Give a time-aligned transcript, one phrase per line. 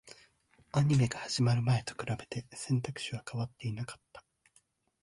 [0.71, 4.25] アニメが始まる前と比べて、選択肢は変わっていなかった